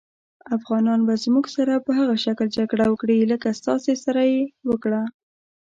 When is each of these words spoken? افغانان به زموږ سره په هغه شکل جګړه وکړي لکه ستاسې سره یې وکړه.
افغانان 0.57 0.99
به 1.07 1.13
زموږ 1.23 1.45
سره 1.55 1.73
په 1.85 1.91
هغه 1.99 2.15
شکل 2.25 2.47
جګړه 2.57 2.85
وکړي 2.89 3.17
لکه 3.31 3.47
ستاسې 3.59 3.93
سره 4.03 4.21
یې 4.33 4.41
وکړه. 4.69 5.01